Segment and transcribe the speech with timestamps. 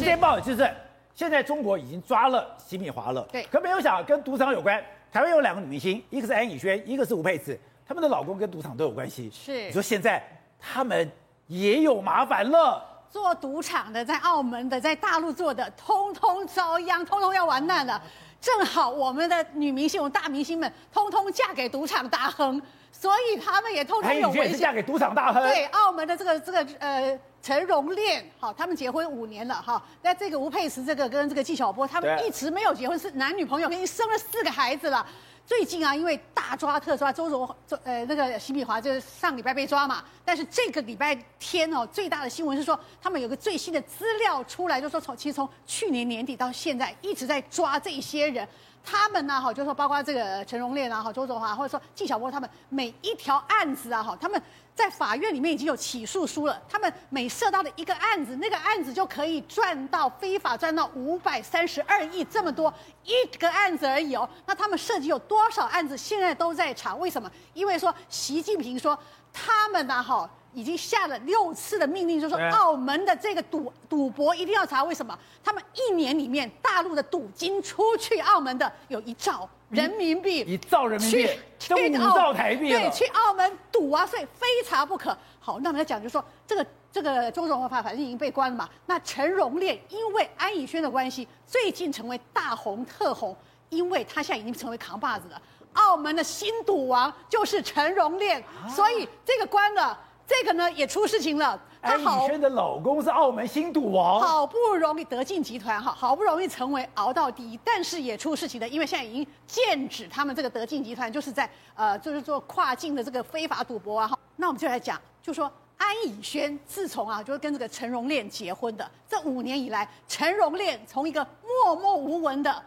[0.00, 0.70] 们今天报的就是，
[1.14, 4.82] 现在中国已经抓了洗米华了，对，可没有想跟赌场有关。
[5.12, 9.30] 台湾有两个女明星，一个是安以轩，一个是吴佩慈，他们的老公跟赌场都有关系。
[9.30, 10.22] 是，你说现在
[10.58, 11.10] 他们
[11.48, 12.82] 也有麻烦了。
[13.10, 18.00] 做赌场的，在澳门的，在大陆做的，通通遭殃，通通要完蛋了。
[18.40, 24.58] 正好我们的女明星，我们大明星们，通通嫁给赌场大亨，所以他们也通通有危险。
[24.58, 25.42] 嫁给赌场大亨。
[25.42, 29.82] 对，澳门的这个这个呃陈荣炼，好，他们结婚五年了哈。
[30.00, 35.06] 那这个吴佩慈这个跟这个纪晓波，他们一直没有结婚，是男女朋友，已经生了四个孩子了。
[35.44, 40.04] 最近啊，因为大抓特抓周卓周呃那个洗米华，就是上礼拜被抓嘛。
[40.24, 48.46] 但是这个礼拜天哦，最大的新闻是说，他们有个最新的资料出来，就说从其实从去年年底到现在一直在抓这一些人。
[48.82, 54.40] 他们呢，哈，就是说包括这个陈荣炼啊，哈，周总华，或者说纪晓波，他们每一条案子啊，哈，他们
[54.74, 56.58] 在法院里面已经有起诉书了。
[56.66, 62.72] 他们每涉到的一个案子，那个案子就可以赚到非法赚到五百三十二亿这么多
[63.04, 64.26] 一个案子而已哦。
[64.46, 66.94] 那他们涉及有多少案子，现在都在查。
[66.94, 67.30] 为什么？
[67.52, 68.98] 因为说习近平说
[69.30, 70.28] 他们呢，哈。
[70.52, 74.82] 已经下了六次的命令，就是说澳门的这个赌赌博一定要查。
[74.82, 75.16] 为什么？
[75.44, 85.16] 他们一年里面大陆的赌金出去澳门的有一兆人民币，一兆人民币，去五兆台币，对，去澳门赌啊，所以非查不可。
[85.38, 88.68] 好，那我们来讲，就是说这个这个周润发反正已经被关了嘛。
[88.86, 93.36] 那陈荣炼因为安以轩的关系，最近成为大红特红，
[93.68, 95.40] 因为他现在已经成为扛把子了。
[95.74, 99.98] 澳门的新赌王就是陈荣炼，所以这个关了。
[100.26, 114.16] 这个呢也出事情了，安以轩的老公是澳门新赌王，好不容易德进集团哈，好不容易成为熬到第一，但是也出事情的，因为现在已经剑指他们这个德进集团就是在呃就是做跨境的这个非法赌博啊哈。
[114.36, 121.26] 那我们就来讲，就说安以轩自从啊就是跟这个陈荣炼结婚的这五年以来，陈荣炼从一个
[121.64, 122.62] 默默无闻的，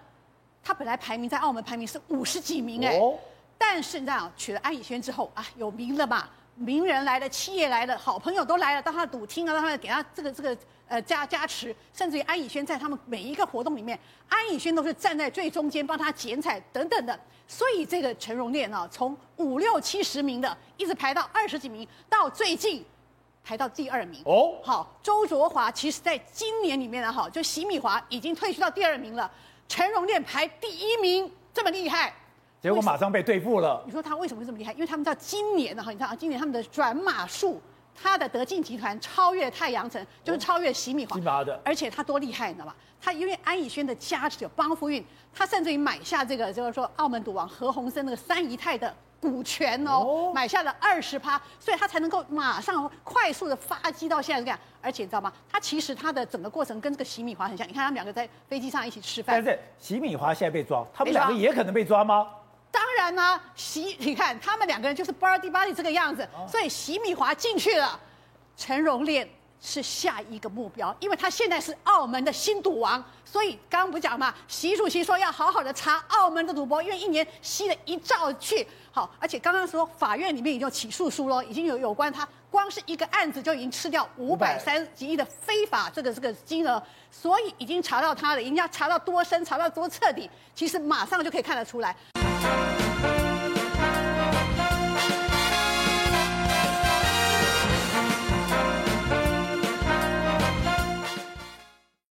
[0.64, 3.16] 他本来排名在澳门排名是五十几名哎，哦、
[3.58, 6.30] 但是你知道娶了安以轩之后啊有名了嘛。
[6.55, 10.55] 名人来了，企业来了，好朋友都来了，到他的赌厅啊，让他给他这个这个
[10.88, 13.99] 呃加加持，甚至于安以轩在他们每一个活动里面，
[14.30, 22.86] 安以轩都是站在最中间帮他剪彩等等的，所以这个陈荣炼呢，从五六七十名的一直排到二十几名，到最近
[23.43, 24.54] 排到第二名哦。
[24.64, 29.32] 好，周卓华其实在今年里面呢，哈，就洗米华已经退去到第二名了，
[29.68, 32.14] 陈荣炼排第一名，这么厉害。
[32.62, 33.84] 结果马上被对付了。
[33.86, 34.72] 你说他为什么会这么厉害？
[34.74, 37.62] 因为他们到今年呢，哈，你看啊，今年他们的转码数，
[37.94, 41.44] 他的德进集团超越太阳城，就是超越洗米华。
[41.44, 41.60] 的。
[41.66, 42.74] 而且他多厉害，你知道吗？
[43.02, 45.04] 他因为安以轩的加持，有帮夫运，
[45.34, 54.60] 他甚至于买下这个，就是说澳门赌王何鸿燊那个三姨太的股权哦，哦买下了二十趴，所以他才能够马上快速的发迹到现在这样。
[54.82, 55.32] 而且你知道吗？
[55.50, 57.66] 他其实他的整个过程跟这个洗米华很像。
[57.66, 59.42] 你看他们两个在飞机上一起吃饭。
[59.42, 62.28] 但是洗米华现在被抓，他们两个也可能被抓吗？
[62.70, 67.98] 当然啦、啊，洗你看他们两个人就是 buddy buddy 这个样子，所以洗米华进去了，
[68.58, 69.30] 陈荣炼
[69.66, 91.95] 是下一个目标，因为他现在是澳门的新赌王，所以刚刚不讲嘛，习主席说要好好的查澳门的赌博，因为一年吸了一兆去，好，而且刚刚说法院里面已经有起诉书了，已经有有关他光是一个案子就已经吃掉五百三十几亿的非法这个这个金额，所以已经查到他了，人家查到多深，查到多彻底，其实马上就可以看得出来。